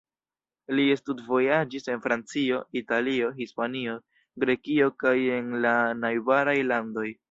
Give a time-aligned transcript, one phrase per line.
[0.79, 3.97] Li studvojaĝis en Francio, Italio, Hispanio,
[4.45, 7.11] Grekio kaj en la najbaraj landoj.